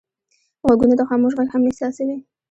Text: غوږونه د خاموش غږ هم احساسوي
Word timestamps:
غوږونه 0.67 0.95
د 0.97 1.01
خاموش 1.09 1.33
غږ 1.37 1.47
هم 1.51 1.61
احساسوي 1.69 2.17